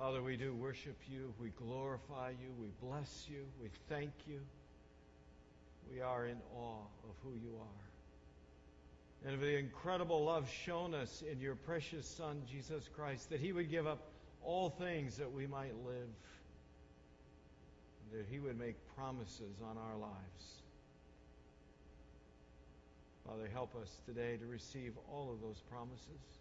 [0.00, 1.34] Father, we do worship you.
[1.38, 2.48] We glorify you.
[2.58, 3.44] We bless you.
[3.62, 4.40] We thank you.
[5.92, 9.26] We are in awe of who you are.
[9.26, 13.52] And of the incredible love shown us in your precious Son, Jesus Christ, that he
[13.52, 14.10] would give up
[14.42, 16.08] all things that we might live,
[18.14, 20.62] that he would make promises on our lives.
[23.26, 26.39] Father, help us today to receive all of those promises,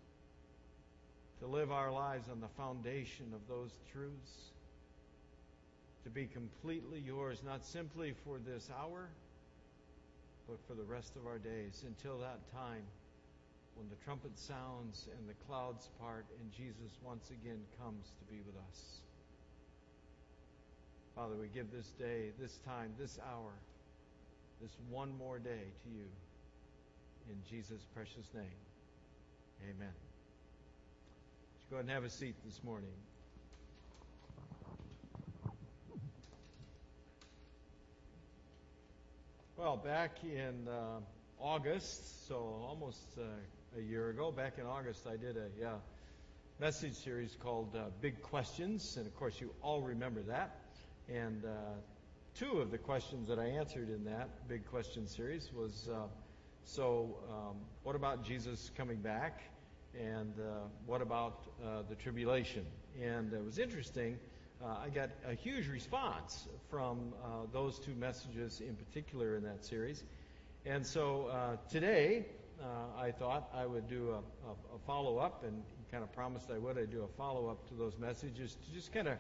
[1.39, 4.51] to live our lives on the foundation of those truths,
[6.03, 9.09] to be completely yours, not simply for this hour,
[10.47, 12.83] but for the rest of our days, until that time
[13.75, 18.41] when the trumpet sounds and the clouds part and Jesus once again comes to be
[18.45, 18.99] with us.
[21.15, 23.53] Father, we give this day, this time, this hour,
[24.61, 26.07] this one more day to you.
[27.29, 28.59] In Jesus' precious name.
[29.63, 30.08] Amen.
[31.69, 32.89] Go ahead and have a seat this morning.
[39.55, 41.01] Well, back in uh,
[41.39, 45.73] August, so almost uh, a year ago, back in August, I did a uh,
[46.59, 50.55] message series called uh, Big Questions, and of course, you all remember that.
[51.07, 51.49] And uh,
[52.33, 55.87] two of the questions that I answered in that Big Question series was
[56.63, 59.43] so, um, what about Jesus coming back?
[59.97, 62.65] And uh, what about uh, the tribulation?
[63.01, 64.17] And it was interesting.
[64.63, 67.13] Uh, I got a huge response from
[67.53, 70.03] those two messages in particular in that series.
[70.65, 72.25] And so today,
[72.97, 74.17] I thought I would do a,
[74.49, 76.77] a, a follow up and kind of promised I would.
[76.77, 79.17] I'd do a follow up to those messages to just kind of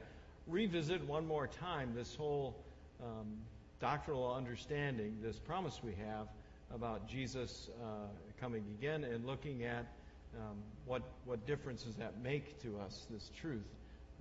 [0.47, 2.55] revisit one more time this whole
[3.01, 3.37] um,
[3.79, 6.27] doctrinal understanding, this promise we have
[6.73, 8.07] about Jesus uh,
[8.39, 9.85] coming again and looking at
[10.37, 13.05] um, what what difference does that make to us?
[13.09, 13.65] This truth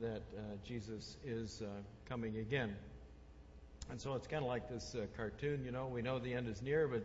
[0.01, 1.67] that uh, Jesus is uh,
[2.09, 2.75] coming again.
[3.91, 5.65] And so it's kind of like this uh, cartoon.
[5.65, 7.03] You know, we know the end is near, but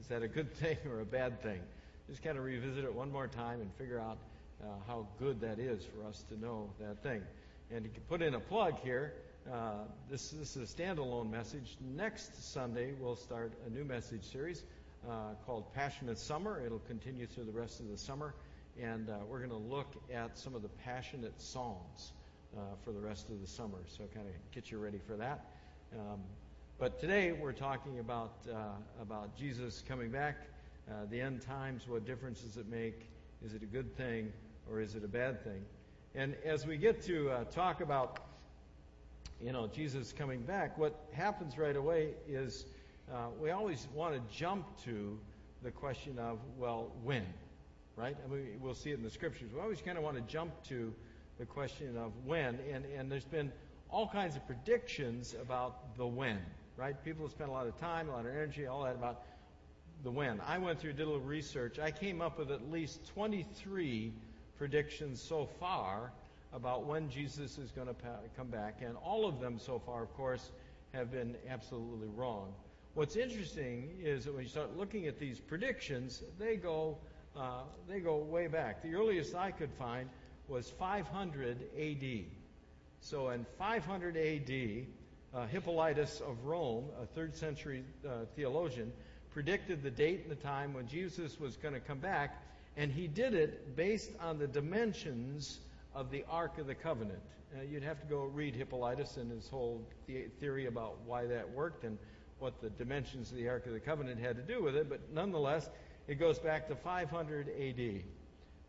[0.00, 1.60] is that a good thing or a bad thing?
[2.08, 4.18] Just kind of revisit it one more time and figure out
[4.62, 7.22] uh, how good that is for us to know that thing.
[7.70, 9.12] And to put in a plug here,
[9.52, 11.76] uh, this, this is a standalone message.
[11.96, 14.62] Next Sunday, we'll start a new message series
[15.44, 16.62] called Passionate Summer.
[16.64, 18.34] It'll continue through the rest of the summer.
[18.80, 22.12] And uh, we're going to look at some of the passionate songs
[22.56, 23.78] uh, for the rest of the summer.
[23.86, 25.46] So, kind of get you ready for that.
[25.94, 26.20] Um,
[26.78, 28.56] but today we're talking about uh,
[29.00, 30.36] about Jesus coming back,
[30.90, 31.88] uh, the end times.
[31.88, 33.08] What difference does it make?
[33.44, 34.32] Is it a good thing
[34.70, 35.64] or is it a bad thing?
[36.14, 38.26] And as we get to uh, talk about
[39.40, 42.66] you know Jesus coming back, what happens right away is
[43.12, 45.18] uh, we always want to jump to
[45.62, 47.24] the question of, well, when,
[47.96, 48.16] right?
[48.60, 49.50] We'll see it in the scriptures.
[49.54, 50.92] We always kind of want to jump to
[51.38, 53.52] the question of when, and, and there's been
[53.90, 56.38] all kinds of predictions about the when,
[56.76, 56.96] right?
[57.04, 59.22] People have spent a lot of time, a lot of energy, all that about
[60.02, 60.40] the when.
[60.40, 61.78] I went through, did a little research.
[61.78, 64.12] I came up with at least 23
[64.58, 66.12] predictions so far
[66.52, 67.94] about when Jesus is going to
[68.36, 70.50] come back, and all of them so far, of course,
[70.92, 72.52] have been absolutely wrong.
[72.96, 76.96] What's interesting is that when you start looking at these predictions, they go
[77.36, 78.82] uh, they go way back.
[78.82, 80.08] The earliest I could find
[80.48, 82.26] was 500 A.D.
[83.00, 84.86] So in 500 A.D.,
[85.34, 88.90] uh, Hippolytus of Rome, a third century uh, theologian,
[89.30, 92.42] predicted the date and the time when Jesus was going to come back,
[92.78, 95.58] and he did it based on the dimensions
[95.94, 97.20] of the Ark of the Covenant.
[97.54, 101.50] Uh, you'd have to go read Hippolytus and his whole the- theory about why that
[101.50, 101.98] worked and
[102.38, 105.00] what the dimensions of the Ark of the Covenant had to do with it, but
[105.12, 105.70] nonetheless,
[106.06, 108.02] it goes back to 500 AD,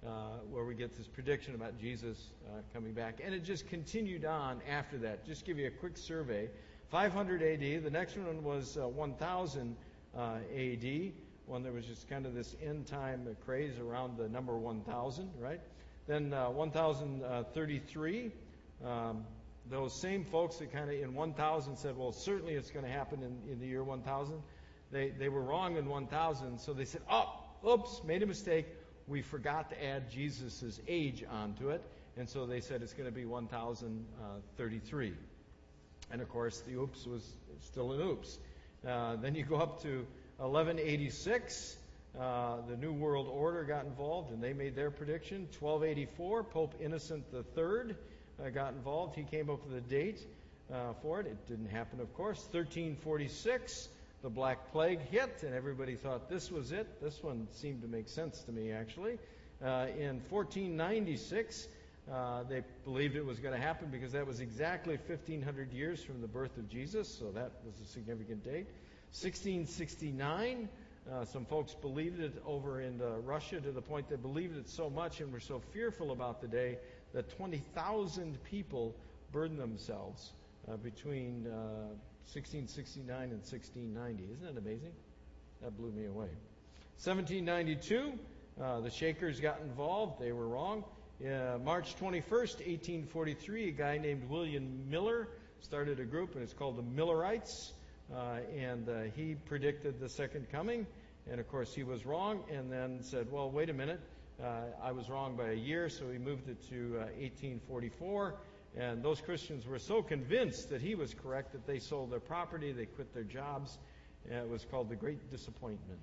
[0.05, 0.09] uh,
[0.49, 3.19] where we get this prediction about Jesus uh, coming back.
[3.23, 5.25] And it just continued on after that.
[5.25, 6.49] Just give you a quick survey.
[6.89, 9.75] 500 AD, the next one was uh, 1000
[10.15, 10.19] uh,
[10.55, 11.11] AD,
[11.45, 15.59] when there was just kind of this end time craze around the number 1000, right?
[16.07, 18.31] Then uh, 1033.
[18.85, 19.25] Um,
[19.69, 23.21] those same folks that kind of in 1000 said, well, certainly it's going to happen
[23.23, 24.41] in, in the year 1000,
[24.91, 26.59] they, they were wrong in 1000.
[26.59, 27.33] So they said, oh,
[27.67, 28.67] oops, made a mistake.
[29.07, 31.81] We forgot to add Jesus' age onto it.
[32.17, 35.13] And so they said it's going to be 1033.
[36.11, 37.23] And of course, the oops was
[37.61, 38.39] still an oops.
[38.87, 40.05] Uh, then you go up to
[40.37, 41.77] 1186.
[42.19, 45.47] Uh, the New World Order got involved and they made their prediction.
[45.59, 47.95] 1284, Pope Innocent III
[48.43, 49.15] uh, got involved.
[49.15, 50.25] He came up with a date
[50.71, 51.27] uh, for it.
[51.27, 52.39] It didn't happen, of course.
[52.51, 53.89] 1346,
[54.23, 57.01] the Black Plague hit, and everybody thought this was it.
[57.01, 59.17] This one seemed to make sense to me, actually.
[59.63, 61.67] Uh, in 1496,
[62.09, 66.21] Uh, they believed it was going to happen because that was exactly 1,500 years from
[66.21, 68.65] the birth of Jesus, so that was a significant date.
[69.11, 70.69] 1669,
[71.11, 74.69] uh, some folks believed it over in uh, Russia to the point they believed it
[74.69, 76.77] so much and were so fearful about the day
[77.13, 78.95] that 20,000 people
[79.31, 80.31] burned themselves
[80.69, 84.23] uh, between 1669 uh, and 1690.
[84.23, 84.93] Isn't that amazing?
[85.61, 86.29] That blew me away.
[87.03, 88.13] 1792,
[88.61, 90.19] uh, the Shakers got involved.
[90.19, 90.83] They were wrong.
[91.21, 95.27] Uh, March 21st, 1843, a guy named William Miller
[95.61, 97.73] started a group, and it's called the Millerites.
[98.13, 100.85] Uh, and uh, he predicted the second coming.
[101.29, 103.99] And of course, he was wrong, and then said, Well, wait a minute.
[104.41, 108.27] Uh, I was wrong by a year, so he moved it to 1844.
[108.27, 112.19] Uh, and those Christians were so convinced that he was correct that they sold their
[112.19, 113.79] property, they quit their jobs.
[114.29, 115.99] it was called the Great Disappointment.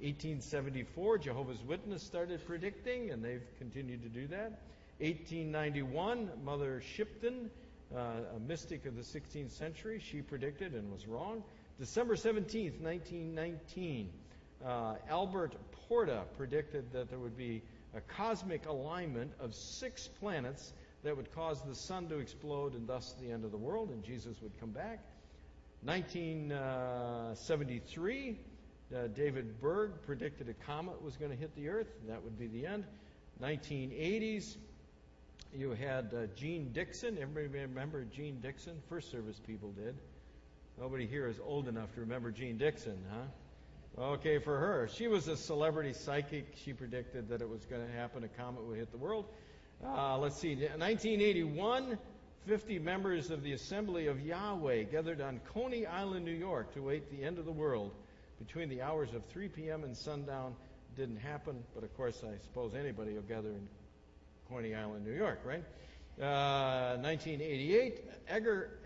[0.00, 4.60] 1874, Jehovah's Witness started predicting, and they've continued to do that.
[4.98, 7.50] 1891, Mother Shipton,
[7.96, 11.42] uh, a mystic of the 16th century, she predicted and was wrong.
[11.78, 14.10] December 17th, 1919,
[14.64, 15.54] uh, Albert
[15.90, 17.60] Porta predicted that there would be
[17.96, 20.72] a cosmic alignment of six planets
[21.02, 24.04] that would cause the sun to explode and thus the end of the world, and
[24.04, 25.00] Jesus would come back.
[25.82, 28.38] 1973,
[28.94, 31.92] uh, David Berg predicted a comet was going to hit the Earth.
[32.00, 32.84] And that would be the end.
[33.42, 34.58] 1980s,
[35.52, 37.18] you had uh, Jeane Dixon.
[37.20, 38.80] Everybody remember Jeane Dixon?
[38.88, 39.96] First service people did.
[40.78, 43.24] Nobody here is old enough to remember Jeane Dixon, huh?
[43.98, 44.88] Okay, for her.
[44.94, 46.54] She was a celebrity psychic.
[46.64, 48.24] She predicted that it was going to happen.
[48.24, 49.26] A comet would hit the world.
[49.84, 50.54] Uh, let's see.
[50.54, 51.98] 1981,
[52.46, 57.10] 50 members of the Assembly of Yahweh gathered on Coney Island, New York, to wait
[57.10, 57.92] the end of the world
[58.38, 59.84] between the hours of 3 p.m.
[59.84, 60.54] and sundown
[60.96, 63.68] didn't happen, but of course, I suppose anybody will gather in
[64.48, 65.64] Coney Island, New York, right?
[66.20, 68.78] Uh, 1988, Edgar,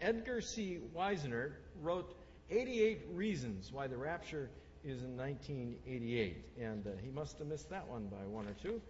[0.00, 0.78] Edgar C.
[0.94, 1.52] Whisenant
[1.82, 2.14] wrote
[2.50, 4.50] 88 reasons why the rapture
[4.84, 8.80] is in 1988, and uh, he must have missed that one by one or two.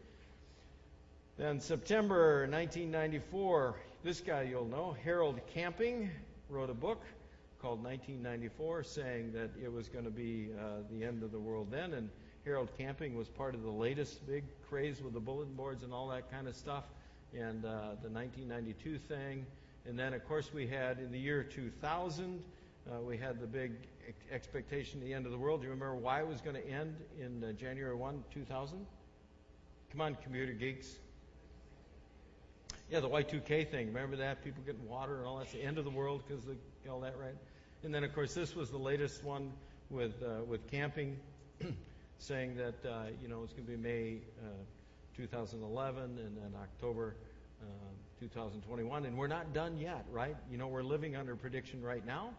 [1.36, 6.10] Then September 1994, this guy you'll know, Harold Camping,
[6.48, 7.02] wrote a book
[7.60, 11.68] called 1994, saying that it was going to be uh, the end of the world
[11.70, 11.92] then.
[11.94, 12.08] And
[12.44, 16.08] Harold Camping was part of the latest big craze with the bulletin boards and all
[16.08, 16.84] that kind of stuff,
[17.34, 19.44] and uh, the 1992 thing.
[19.86, 22.42] And then, of course, we had in the year 2000,
[22.90, 23.72] uh, we had the big
[24.32, 25.60] expectation the end of the world.
[25.60, 28.86] Do you remember why it was going to end in uh, January 1, 2000?
[29.92, 30.98] Come on, computer geeks.
[32.90, 33.86] Yeah, the Y2K thing.
[33.86, 34.42] Remember that?
[34.42, 36.44] People getting water and all that's the end of the world because
[36.90, 37.34] all that, right?
[37.84, 39.52] And then, of course, this was the latest one
[39.90, 41.16] with uh, with camping,
[42.18, 44.48] saying that uh, you know it's going to be May uh,
[45.16, 47.14] 2011 and then October
[47.62, 47.64] uh,
[48.20, 50.36] 2021, and we're not done yet, right?
[50.50, 52.30] You know, we're living under prediction right now,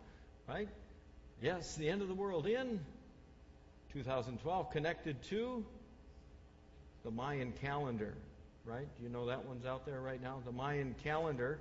[0.52, 0.68] right?
[1.42, 2.82] Yes, the end of the world in
[3.94, 5.64] 2012, connected to
[7.06, 8.14] the Mayan calendar,
[8.66, 8.88] right?
[9.02, 10.40] You know that one's out there right now.
[10.46, 11.58] The Mayan calendar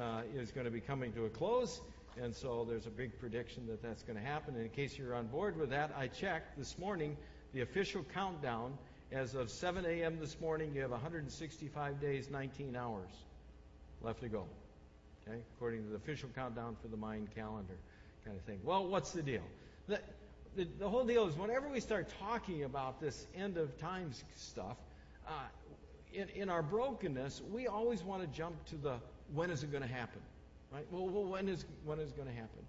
[0.00, 1.80] uh, is going to be coming to a close.
[2.20, 4.54] And so there's a big prediction that that's going to happen.
[4.56, 7.16] And in case you're on board with that, I checked this morning
[7.54, 8.76] the official countdown.
[9.12, 10.18] As of 7 a.m.
[10.18, 13.10] this morning, you have 165 days, 19 hours
[14.02, 14.46] left to go.
[15.28, 17.76] Okay, according to the official countdown for the Mayan calendar,
[18.24, 18.60] kind of thing.
[18.62, 19.42] Well, what's the deal?
[19.88, 20.00] The,
[20.56, 24.76] the, the whole deal is whenever we start talking about this end of times stuff,
[25.26, 25.32] uh,
[26.12, 28.96] in, in our brokenness, we always want to jump to the
[29.34, 30.20] when is it going to happen?
[30.72, 30.86] Right?
[30.90, 32.60] Well, well when is when is going to happen?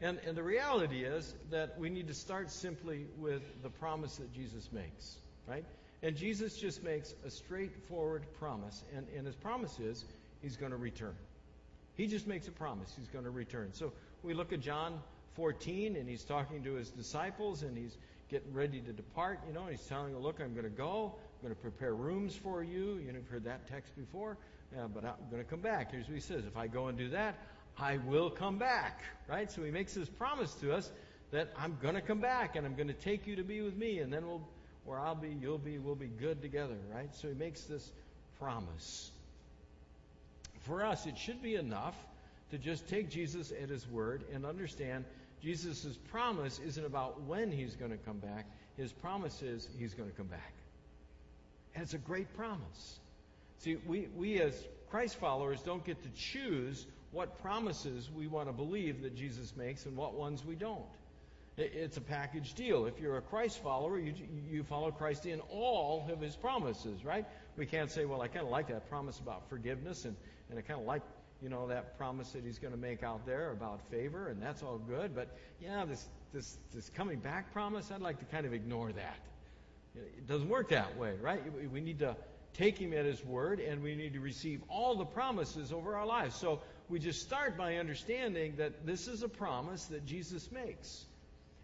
[0.00, 4.32] And, and the reality is that we need to start simply with the promise that
[4.34, 5.64] Jesus makes, right?
[6.02, 10.04] And Jesus just makes a straightforward promise, and, and his promise is
[10.42, 11.14] he's going to return.
[11.96, 13.70] He just makes a promise he's going to return.
[13.72, 15.00] So we look at John
[15.34, 17.96] 14, and he's talking to his disciples, and he's
[18.30, 21.48] getting ready to depart, you know, he's telling them, Look, I'm going to go, I'm
[21.48, 22.98] going to prepare rooms for you.
[22.98, 24.38] You know, you've heard that text before
[24.74, 25.92] yeah, but I'm going to come back.
[25.92, 27.36] Here's what he says If I go and do that,
[27.78, 29.02] I will come back.
[29.28, 29.50] Right?
[29.50, 30.90] So he makes this promise to us
[31.30, 33.76] that I'm going to come back and I'm going to take you to be with
[33.76, 34.46] me, and then we'll,
[34.84, 36.76] where I'll be, you'll be, we'll be good together.
[36.92, 37.14] Right?
[37.14, 37.92] So he makes this
[38.38, 39.10] promise.
[40.66, 41.94] For us, it should be enough
[42.50, 45.04] to just take Jesus at his word and understand
[45.42, 48.46] Jesus' promise isn't about when he's going to come back.
[48.76, 50.52] His promise is he's going to come back.
[51.74, 52.98] And it's a great promise.
[53.58, 54.54] See, we, we as
[54.90, 59.86] Christ followers don't get to choose what promises we want to believe that Jesus makes
[59.86, 60.84] and what ones we don't.
[61.56, 62.86] It's a package deal.
[62.86, 64.12] If you're a Christ follower, you,
[64.50, 67.26] you follow Christ in all of his promises, right?
[67.56, 70.16] We can't say, well, I kind of like that promise about forgiveness, and,
[70.54, 71.02] and I kind of like,
[71.42, 74.62] you know, that promise that he's going to make out there about favor, and that's
[74.62, 75.14] all good.
[75.14, 75.28] But
[75.60, 79.18] yeah, this, this, this coming back promise, I'd like to kind of ignore that.
[79.96, 81.42] It doesn't work that way, right?
[81.72, 82.16] We need to
[82.54, 86.06] take him at his word, and we need to receive all the promises over our
[86.06, 86.36] lives.
[86.36, 91.04] So we just start by understanding that this is a promise that Jesus makes.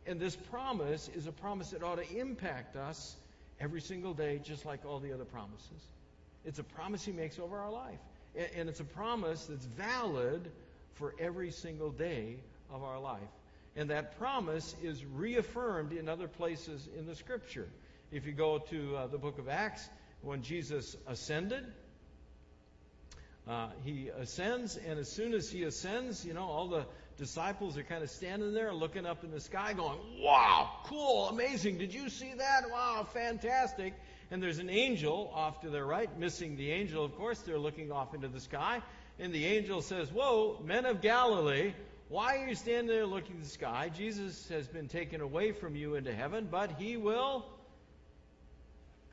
[0.05, 3.17] And this promise is a promise that ought to impact us
[3.61, 5.87] every single day, just like all the other promises.
[6.45, 8.01] It's a promise he makes over our life.
[8.57, 10.51] And it's a promise that's valid
[10.95, 12.37] for every single day
[12.73, 13.21] of our life.
[13.77, 17.69] And that promise is reaffirmed in other places in the Scripture.
[18.13, 19.89] If you go to uh, the book of Acts,
[20.23, 21.65] when Jesus ascended,
[23.49, 26.85] uh, he ascends, and as soon as he ascends, you know, all the
[27.17, 31.79] disciples are kind of standing there looking up in the sky, going, Wow, cool, amazing.
[31.79, 32.71] Did you see that?
[32.71, 33.95] Wow, fantastic.
[34.31, 37.41] And there's an angel off to their right, missing the angel, of course.
[37.41, 38.81] They're looking off into the sky.
[39.19, 41.75] And the angel says, Whoa, men of Galilee,
[42.09, 43.91] why are you standing there looking at the sky?
[43.97, 47.45] Jesus has been taken away from you into heaven, but he will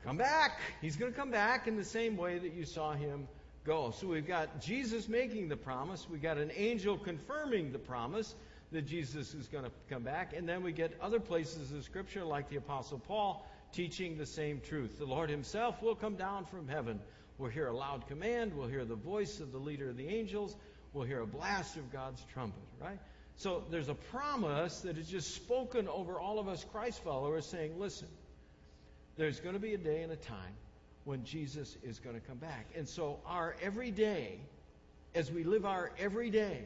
[0.04, 0.60] come back.
[0.80, 3.28] He's going to come back in the same way that you saw him
[3.64, 3.90] go.
[3.90, 8.34] So we've got Jesus making the promise, we've got an angel confirming the promise
[8.72, 12.24] that Jesus is going to come back, and then we get other places of Scripture,
[12.24, 14.98] like the Apostle Paul, teaching the same truth.
[14.98, 17.00] The Lord Himself will come down from heaven.
[17.38, 20.56] We'll hear a loud command, we'll hear the voice of the leader of the angels,
[20.92, 22.98] we'll hear a blast of God's trumpet, right?
[23.36, 27.78] So there's a promise that is just spoken over all of us Christ followers saying,
[27.78, 28.08] listen,
[29.16, 30.54] there's going to be a day and a time
[31.04, 32.66] when Jesus is going to come back.
[32.74, 34.40] And so, our everyday,
[35.14, 36.64] as we live our everyday,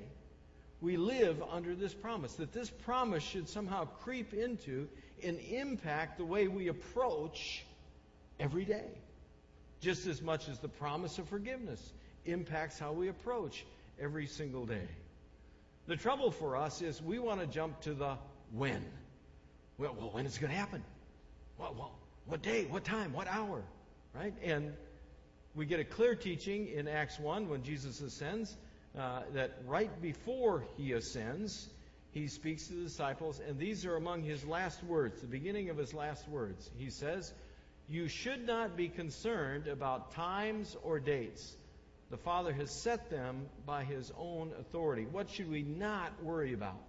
[0.80, 4.88] we live under this promise that this promise should somehow creep into
[5.22, 7.64] and impact the way we approach
[8.38, 8.88] every day.
[9.80, 11.92] Just as much as the promise of forgiveness
[12.24, 13.64] impacts how we approach
[14.00, 14.88] every single day.
[15.86, 18.16] The trouble for us is we want to jump to the
[18.52, 18.84] when.
[19.78, 20.84] Well, well when is it going to happen?
[21.58, 21.92] Well, well,
[22.26, 22.64] what day?
[22.64, 23.12] What time?
[23.12, 23.62] What hour?
[24.14, 24.34] Right?
[24.42, 24.72] And
[25.54, 28.56] we get a clear teaching in Acts 1 when Jesus ascends
[28.98, 31.68] uh, that right before he ascends,
[32.12, 35.78] he speaks to the disciples, and these are among his last words, the beginning of
[35.78, 36.70] his last words.
[36.76, 37.32] He says,
[37.88, 41.56] You should not be concerned about times or dates.
[42.10, 45.06] The Father has set them by his own authority.
[45.10, 46.82] What should we not worry about?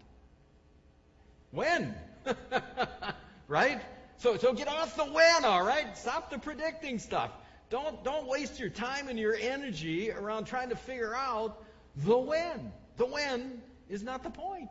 [1.52, 1.96] When?
[3.48, 3.82] right?
[4.18, 5.98] So, so get off the when, all right?
[5.98, 7.32] Stop the predicting stuff.
[7.70, 11.64] Don't, don't waste your time and your energy around trying to figure out
[11.96, 12.74] the when.
[12.98, 14.70] The when is not the point.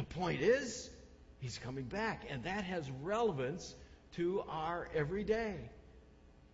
[0.00, 0.88] The point is,
[1.40, 3.74] he's coming back, and that has relevance
[4.14, 5.56] to our everyday.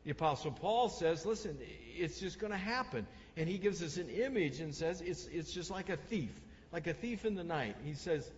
[0.03, 1.57] The Apostle Paul says, listen,
[1.97, 3.07] it's just going to happen.
[3.37, 6.33] And he gives us an image and says it's, it's just like a thief,
[6.73, 7.77] like a thief in the night.
[7.85, 8.29] He says,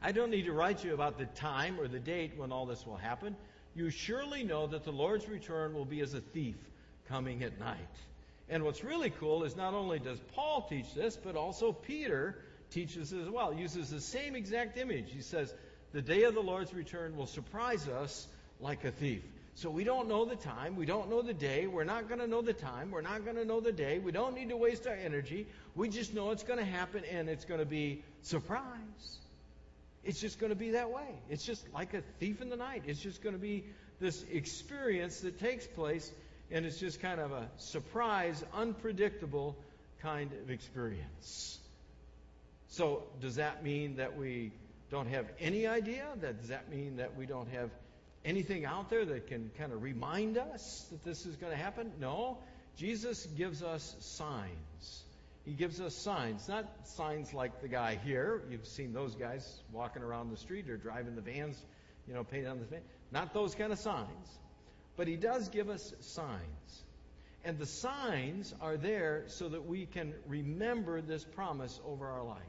[0.00, 2.86] I don't need to write you about the time or the date when all this
[2.86, 3.34] will happen.
[3.74, 6.56] You surely know that the Lord's return will be as a thief
[7.08, 7.76] coming at night.
[8.48, 12.38] And what's really cool is not only does Paul teach this, but also Peter
[12.70, 13.52] teaches as well.
[13.52, 15.12] Uses the same exact image.
[15.12, 15.52] He says,
[15.92, 18.26] The day of the Lord's return will surprise us
[18.60, 19.22] like a thief.
[19.54, 20.76] So we don't know the time.
[20.76, 21.66] We don't know the day.
[21.66, 22.92] We're not going to know the time.
[22.92, 23.98] We're not going to know the day.
[23.98, 25.48] We don't need to waste our energy.
[25.74, 29.18] We just know it's going to happen and it's going to be surprise.
[30.04, 31.08] It's just going to be that way.
[31.28, 32.84] It's just like a thief in the night.
[32.86, 33.64] It's just going to be
[34.00, 36.10] this experience that takes place,
[36.50, 39.56] and it's just kind of a surprise, unpredictable
[40.00, 41.58] kind of experience.
[42.68, 44.52] So, does that mean that we
[44.90, 46.06] don't have any idea?
[46.20, 47.70] Does that mean that we don't have
[48.24, 51.92] anything out there that can kind of remind us that this is going to happen?
[51.98, 52.38] No.
[52.76, 55.02] Jesus gives us signs.
[55.44, 58.42] He gives us signs, not signs like the guy here.
[58.50, 61.60] You've seen those guys walking around the street or driving the vans,
[62.06, 62.82] you know, painted on the van.
[63.10, 64.38] Not those kind of signs.
[64.96, 66.84] But he does give us signs.
[67.44, 72.42] And the signs are there so that we can remember this promise over our life.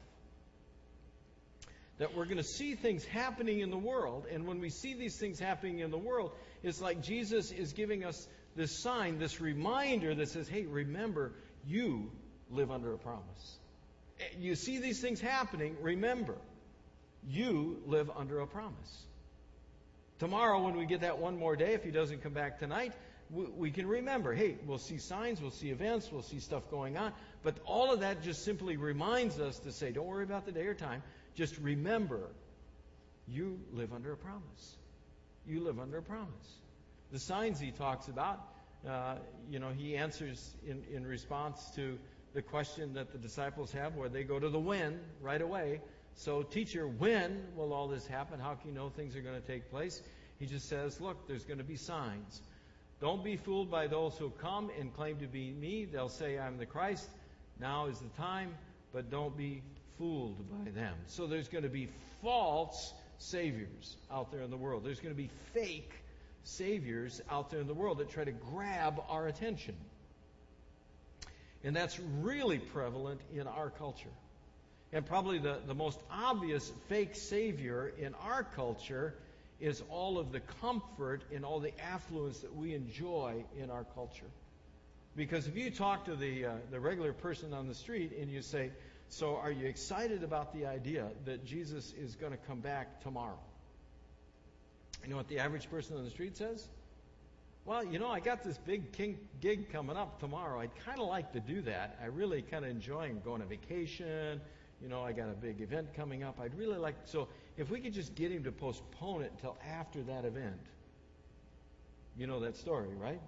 [2.00, 5.18] That we're going to see things happening in the world, and when we see these
[5.18, 8.26] things happening in the world, it's like Jesus is giving us
[8.56, 11.32] this sign, this reminder that says, hey, remember,
[11.66, 12.10] you
[12.50, 13.58] live under a promise.
[14.38, 16.36] You see these things happening, remember,
[17.28, 19.04] you live under a promise.
[20.18, 22.94] Tomorrow, when we get that one more day, if he doesn't come back tonight,
[23.30, 27.12] we, can remember hey, we'll see signs, we'll see events, we'll see stuff going on.
[27.42, 30.66] But all of that just simply reminds us to say, don't worry about the day
[30.66, 31.02] or time.
[31.34, 32.30] Just remember,
[33.28, 34.76] you live under a promise.
[35.46, 36.58] You live under a promise.
[37.12, 38.40] The signs he talks about
[38.88, 39.16] uh,
[39.50, 41.98] you know, he answers in, in response to
[42.32, 45.80] the question that the disciples have, where they go to the when right away.
[46.14, 48.40] So, teacher, when will all this happen?
[48.40, 50.02] How can you know things are going to take place?
[50.38, 52.40] He just says, look, there's going to be signs.
[53.00, 55.84] Don't be fooled by those who come and claim to be me.
[55.84, 57.08] They'll say, I'm the Christ.
[57.58, 58.54] Now is the time,
[58.92, 59.62] but don't be
[60.00, 60.94] fooled by them.
[61.06, 61.90] So there's going to be
[62.22, 64.82] false saviors out there in the world.
[64.82, 65.92] There's going to be fake
[66.42, 69.76] saviors out there in the world that try to grab our attention.
[71.62, 74.08] And that's really prevalent in our culture.
[74.94, 79.14] And probably the, the most obvious fake savior in our culture
[79.60, 84.30] is all of the comfort and all the affluence that we enjoy in our culture.
[85.14, 88.40] Because if you talk to the, uh, the regular person on the street and you
[88.40, 88.70] say,
[89.10, 93.38] So are you excited about the idea that Jesus is going to come back tomorrow?
[95.02, 96.68] You know what the average person on the street says?
[97.64, 100.60] Well, you know, I got this big gig coming up tomorrow.
[100.60, 101.98] I'd kind of like to do that.
[102.00, 104.40] I really kind of enjoy going on vacation.
[104.80, 106.38] You know, I got a big event coming up.
[106.40, 106.94] I'd really like.
[107.04, 110.60] So, if we could just get him to postpone it until after that event.
[112.16, 113.20] You know that story, right?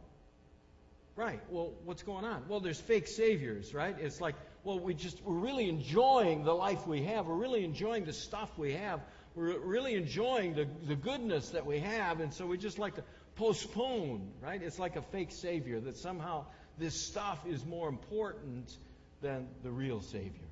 [1.14, 1.40] Right.
[1.50, 2.44] Well, what's going on?
[2.48, 3.94] Well, there's fake saviors, right?
[3.98, 7.26] It's like, well, we just we're really enjoying the life we have.
[7.26, 9.00] We're really enjoying the stuff we have.
[9.34, 13.04] We're really enjoying the, the goodness that we have, and so we just like to
[13.36, 14.62] postpone, right?
[14.62, 16.46] It's like a fake Savior that somehow
[16.78, 18.74] this stuff is more important
[19.20, 20.48] than the real Savior.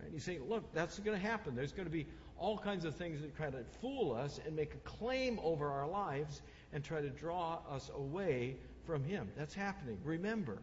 [0.00, 0.12] Right?
[0.12, 1.54] You say, look, that's going to happen.
[1.54, 2.06] There's going to be
[2.38, 5.88] all kinds of things that try to fool us and make a claim over our
[5.88, 9.28] lives and try to draw us away from Him.
[9.36, 9.98] That's happening.
[10.04, 10.58] Remember,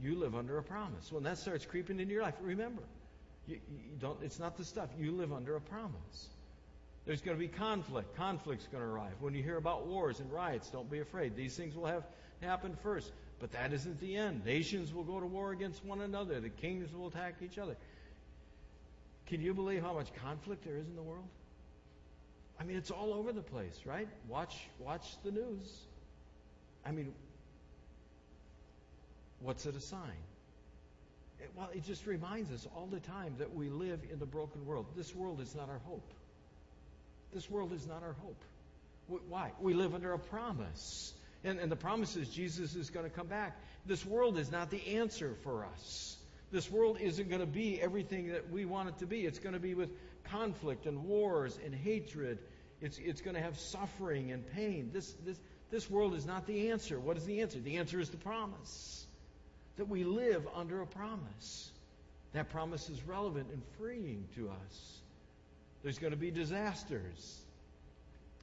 [0.00, 1.12] you live under a promise.
[1.12, 2.82] When that starts creeping into your life, remember,
[3.46, 4.18] you, you don't.
[4.22, 4.88] It's not the stuff.
[4.98, 6.28] You live under a promise.
[7.06, 8.14] There's going to be conflict.
[8.16, 9.14] Conflict's going to arrive.
[9.20, 11.34] When you hear about wars and riots, don't be afraid.
[11.34, 12.04] These things will have
[12.40, 13.10] happen first.
[13.40, 14.44] But that isn't the end.
[14.44, 16.40] Nations will go to war against one another.
[16.40, 17.74] The kings will attack each other.
[19.26, 21.24] Can you believe how much conflict there is in the world?
[22.60, 24.08] I mean, it's all over the place, right?
[24.28, 25.86] Watch, watch the news.
[26.84, 27.14] I mean,
[29.40, 30.00] what's it a sign?
[31.40, 34.66] It, well, it just reminds us all the time that we live in the broken
[34.66, 34.86] world.
[34.96, 36.12] This world is not our hope.
[37.32, 38.42] This world is not our hope.
[39.28, 39.52] Why?
[39.60, 41.12] We live under a promise.
[41.42, 43.58] And, and the promise is Jesus is going to come back.
[43.86, 46.16] This world is not the answer for us.
[46.52, 49.24] This world isn't going to be everything that we want it to be.
[49.24, 49.90] It's going to be with
[50.24, 52.38] conflict and wars and hatred.
[52.80, 54.90] It's, it's going to have suffering and pain.
[54.92, 55.38] This, this,
[55.70, 56.98] this world is not the answer.
[56.98, 57.58] What is the answer?
[57.60, 59.06] The answer is the promise.
[59.80, 61.70] That we live under a promise.
[62.34, 64.98] That promise is relevant and freeing to us.
[65.82, 67.40] There's going to be disasters.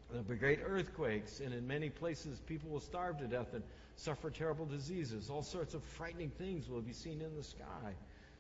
[0.10, 3.62] There'll be great earthquakes, and in many places, people will starve to death and
[3.98, 5.30] suffer terrible diseases.
[5.30, 7.94] All sorts of frightening things will be seen in the sky.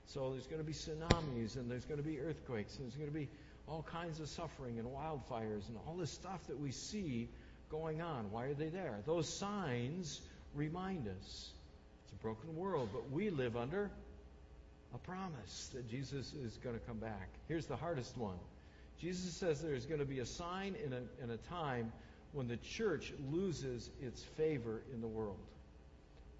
[0.08, 3.12] So there's going to be tsunamis, and there's going to be earthquakes, and there's going
[3.12, 3.30] to be
[3.68, 7.30] all kinds of suffering and wildfires and all this stuff that we see
[7.70, 8.32] going on.
[8.32, 8.98] Why are they there?
[9.06, 10.20] Those signs
[10.56, 11.52] remind us
[12.08, 13.92] it's a broken world, but we live under
[14.96, 17.28] a promise that Jesus is going to come back.
[17.50, 18.38] Here's the hardest one
[18.98, 21.92] Jesus says there's going to be a sign in a, in a time
[22.32, 25.38] when the church loses its favor in the world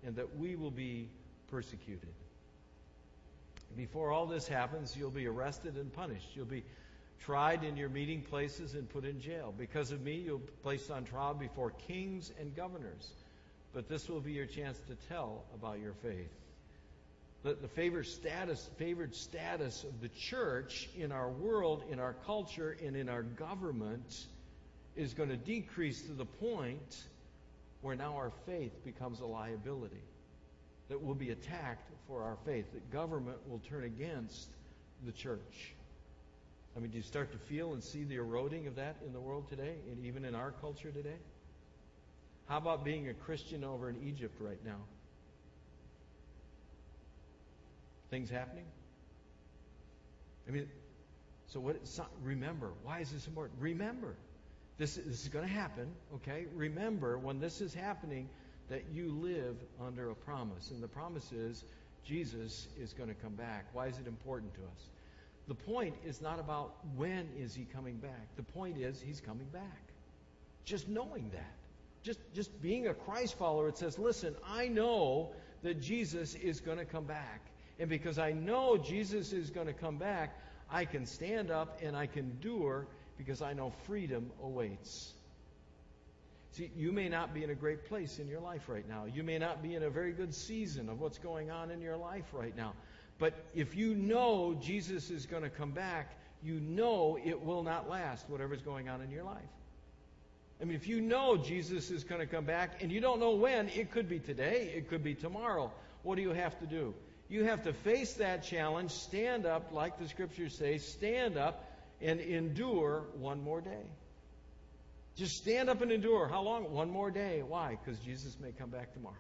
[0.06, 1.10] and that we will be
[1.52, 2.14] persecuted.
[3.76, 6.30] Before all this happens, you'll be arrested and punished.
[6.34, 6.64] You'll be
[7.20, 9.54] tried in your meeting places and put in jail.
[9.56, 13.12] Because of me, you'll be placed on trial before kings and governors.
[13.74, 16.32] But this will be your chance to tell about your faith
[17.44, 22.76] the, the favored status, favored status of the church in our world, in our culture,
[22.84, 24.26] and in our government
[24.96, 27.06] is going to decrease to the point
[27.82, 30.02] where now our faith becomes a liability.
[30.90, 32.66] That we'll be attacked for our faith.
[32.74, 34.50] That government will turn against
[35.06, 35.74] the church.
[36.76, 39.20] I mean, do you start to feel and see the eroding of that in the
[39.20, 41.18] world today, and even in our culture today?
[42.48, 44.80] How about being a Christian over in Egypt right now?
[48.10, 48.66] things happening?
[50.48, 50.70] I mean,
[51.48, 51.78] so what?
[52.24, 52.72] Remember.
[52.84, 53.60] Why is this important?
[53.62, 54.16] Remember.
[54.78, 56.46] This, this is going to happen, okay?
[56.54, 58.30] Remember when this is happening
[58.70, 60.70] that you live under a promise.
[60.70, 61.64] And the promise is
[62.06, 63.66] Jesus is going to come back.
[63.74, 64.90] Why is it important to us?
[65.48, 68.36] The point is not about when is he coming back.
[68.36, 69.82] The point is he's coming back.
[70.64, 71.56] Just knowing that.
[72.08, 76.78] Just, just being a Christ follower, it says, listen, I know that Jesus is going
[76.78, 77.42] to come back.
[77.80, 80.40] And because I know Jesus is going to come back,
[80.72, 85.16] I can stand up and I can endure because I know freedom awaits.
[86.52, 89.04] See, you may not be in a great place in your life right now.
[89.04, 91.98] You may not be in a very good season of what's going on in your
[91.98, 92.72] life right now.
[93.20, 97.90] But if you know Jesus is going to come back, you know it will not
[97.90, 99.44] last, whatever's going on in your life.
[100.62, 103.36] I mean, if you know Jesus is going to come back and you don't know
[103.36, 105.72] when, it could be today, it could be tomorrow.
[106.04, 106.96] What do you have to do?
[107.30, 111.64] You have to face that challenge, stand up, like the scriptures say, stand up
[112.02, 113.86] and endure one more day.
[115.16, 116.28] Just stand up and endure.
[116.28, 116.72] How long?
[116.72, 117.42] One more day.
[117.46, 117.78] Why?
[117.84, 119.16] Because Jesus may come back tomorrow.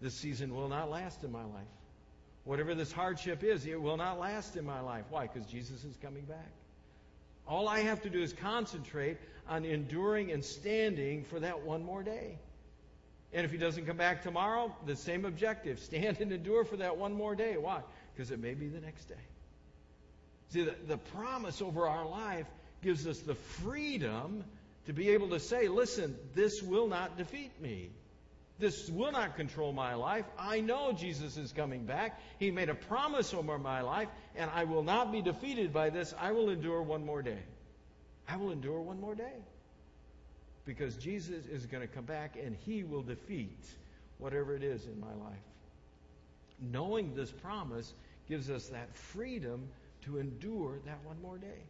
[0.00, 1.66] This season will not last in my life.
[2.44, 5.04] Whatever this hardship is, it will not last in my life.
[5.10, 5.26] Why?
[5.26, 6.52] Because Jesus is coming back.
[7.46, 12.02] All I have to do is concentrate on enduring and standing for that one more
[12.02, 12.38] day.
[13.32, 16.96] And if he doesn't come back tomorrow, the same objective stand and endure for that
[16.96, 17.56] one more day.
[17.56, 17.80] Why?
[18.14, 19.14] Because it may be the next day.
[20.50, 22.46] See, the, the promise over our life
[22.82, 24.44] gives us the freedom
[24.86, 27.90] to be able to say, listen, this will not defeat me.
[28.58, 30.24] This will not control my life.
[30.38, 32.20] I know Jesus is coming back.
[32.38, 36.14] He made a promise over my life, and I will not be defeated by this.
[36.20, 37.42] I will endure one more day.
[38.28, 39.42] I will endure one more day.
[40.64, 43.66] Because Jesus is going to come back and he will defeat
[44.18, 45.36] whatever it is in my life.
[46.60, 47.92] Knowing this promise
[48.28, 49.68] gives us that freedom
[50.02, 51.62] to endure that one more day.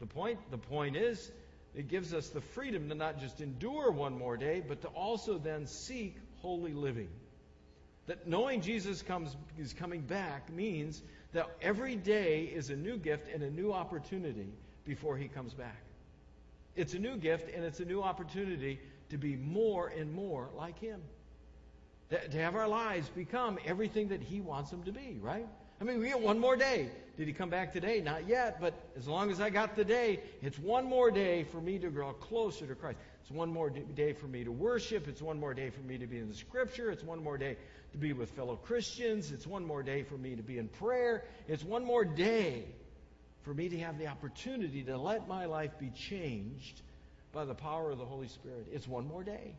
[0.00, 1.30] The point, the point is,
[1.74, 5.38] it gives us the freedom to not just endure one more day, but to also
[5.38, 7.08] then seek holy living.
[8.06, 11.00] That knowing Jesus comes, is coming back means
[11.32, 14.52] that every day is a new gift and a new opportunity
[14.84, 15.80] before he comes back.
[16.76, 18.80] It's a new gift and it's a new opportunity
[19.10, 21.00] to be more and more like him.
[22.10, 25.46] To have our lives become everything that he wants them to be, right?
[25.82, 26.88] I mean, we get one more day.
[27.16, 28.00] Did he come back today?
[28.00, 31.60] Not yet, but as long as I got the day, it's one more day for
[31.60, 32.98] me to grow closer to Christ.
[33.20, 35.08] It's one more day for me to worship.
[35.08, 36.92] It's one more day for me to be in the Scripture.
[36.92, 37.56] It's one more day
[37.90, 39.32] to be with fellow Christians.
[39.32, 41.24] It's one more day for me to be in prayer.
[41.48, 42.64] It's one more day
[43.42, 46.80] for me to have the opportunity to let my life be changed
[47.32, 48.68] by the power of the Holy Spirit.
[48.72, 49.56] It's one more day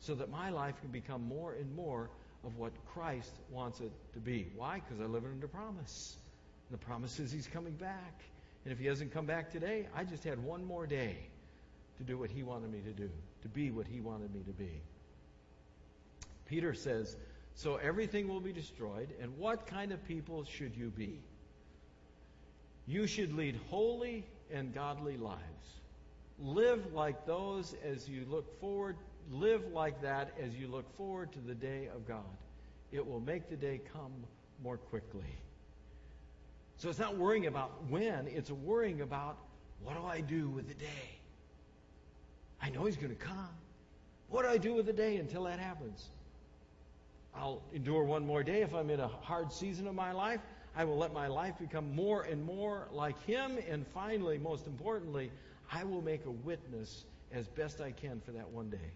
[0.00, 2.10] so that my life can become more and more
[2.46, 4.48] of what Christ wants it to be.
[4.56, 4.80] Why?
[4.80, 6.16] Because I live under promise.
[6.68, 8.22] And The promise is He's coming back.
[8.64, 11.16] And if He hasn't come back today, I just had one more day
[11.98, 13.10] to do what He wanted me to do,
[13.42, 14.80] to be what He wanted me to be.
[16.46, 17.16] Peter says,
[17.54, 21.20] So everything will be destroyed, and what kind of people should you be?
[22.86, 25.40] You should lead holy and godly lives.
[26.38, 28.96] Live like those as you look forward
[29.30, 32.24] live like that as you look forward to the day of God.
[32.92, 34.12] It will make the day come
[34.62, 35.36] more quickly.
[36.76, 39.38] So it's not worrying about when, it's worrying about
[39.82, 41.18] what do I do with the day?
[42.60, 43.48] I know He's going to come.
[44.28, 46.08] What do I do with the day until that happens?
[47.34, 50.40] I'll endure one more day if I'm in a hard season of my life.
[50.76, 53.58] I will let my life become more and more like Him.
[53.68, 55.30] And finally, most importantly,
[55.72, 58.90] I will make a witness as best I can for that one day.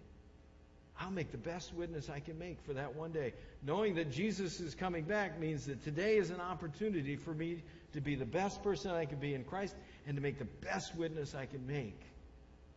[1.01, 3.33] I'll make the best witness I can make for that one day.
[3.65, 8.01] Knowing that Jesus is coming back means that today is an opportunity for me to
[8.01, 9.77] be the best person I can be in Christ
[10.07, 12.01] and to make the best witness I can make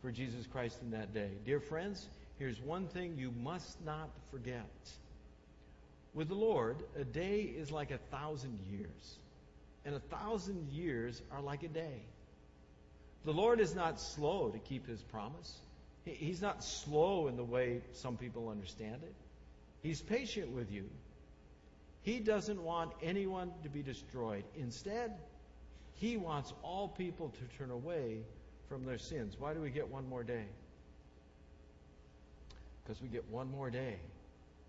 [0.01, 1.30] for Jesus Christ in that day.
[1.45, 4.69] Dear friends, here's one thing you must not forget.
[6.13, 9.17] With the Lord, a day is like a thousand years,
[9.86, 12.04] and a thousand years are like a day.
[13.25, 15.60] The Lord is not slow to keep his promise.
[16.05, 19.13] He's not slow in the way some people understand it.
[19.84, 20.89] He's patient with you.
[22.01, 24.43] He doesn't want anyone to be destroyed.
[24.55, 25.13] Instead,
[25.93, 28.21] he wants all people to turn away
[28.67, 29.36] from their sins.
[29.38, 30.45] Why do we get one more day?
[32.84, 33.97] Because we get one more day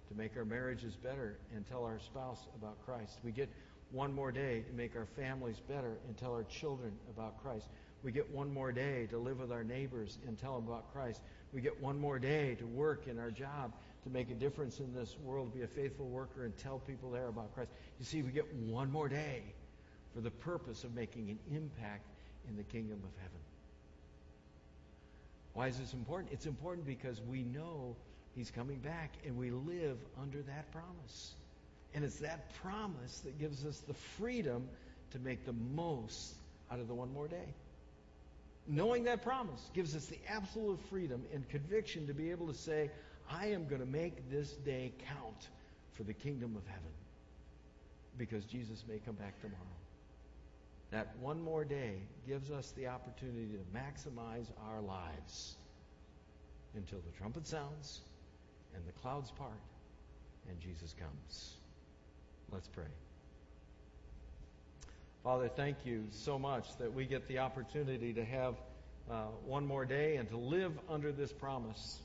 [0.09, 3.19] to make our marriages better and tell our spouse about Christ.
[3.25, 3.49] We get
[3.93, 7.67] one more day to make our families better and tell our children about Christ.
[8.03, 11.21] We get one more day to live with our neighbors and tell them about Christ.
[11.53, 13.73] We get one more day to work in our job
[14.05, 17.29] to make a difference in this world, be a faithful worker, and tell people there
[17.29, 17.71] about Christ.
[18.01, 19.43] You see, we get one more day
[20.15, 22.07] for the purpose of making an impact
[22.49, 23.39] in the kingdom of heaven.
[25.55, 26.33] Why is this important?
[26.33, 27.97] It's important because we know
[28.35, 31.35] He's coming back and we live under that promise.
[31.95, 34.67] And it's that promise that gives us the freedom
[35.11, 36.35] to make the most
[36.71, 37.55] out of the one more day.
[38.69, 42.91] Knowing that promise gives us the absolute freedom and conviction to be able to say,
[43.31, 45.49] I am going to make this day count
[45.95, 46.93] for the kingdom of heaven
[48.19, 49.59] because Jesus may come back tomorrow.
[50.91, 51.95] that one more day
[52.27, 55.57] gives us the opportunity to maximize our lives
[56.75, 58.03] until the trumpet sounds
[58.75, 59.61] and the clouds part
[60.49, 61.57] and Jesus comes.
[62.51, 62.85] Let's pray.
[65.25, 68.57] Father, thank you so much that we get the opportunity to have
[69.09, 72.01] uh, one more day and to live under this promise.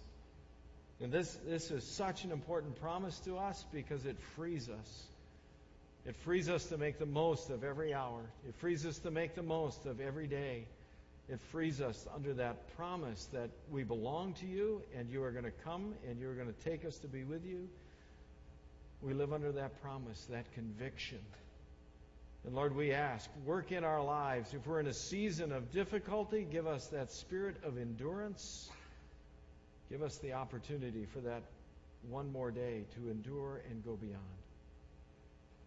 [1.01, 5.03] And this, this is such an important promise to us because it frees us.
[6.05, 8.21] It frees us to make the most of every hour.
[8.47, 10.65] It frees us to make the most of every day.
[11.27, 15.43] It frees us under that promise that we belong to you and you are going
[15.43, 17.67] to come and you're going to take us to be with you.
[19.01, 21.19] We live under that promise, that conviction.
[22.47, 24.53] And Lord, we ask, work in our lives.
[24.53, 28.69] If we're in a season of difficulty, give us that spirit of endurance.
[29.89, 31.43] Give us the opportunity for that
[32.09, 34.23] one more day to endure and go beyond.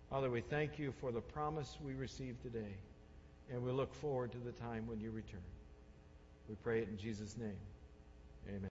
[0.09, 2.75] Father, we thank you for the promise we received today,
[3.53, 5.41] and we look forward to the time when you return.
[6.49, 7.59] We pray it in Jesus' name.
[8.49, 8.69] Amen.